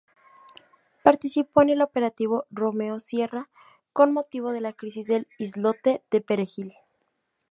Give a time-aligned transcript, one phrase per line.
[1.03, 3.51] Participó en el operativo Romeo-Sierra
[3.93, 6.73] con motivo de la crisis del Islote de Perejil.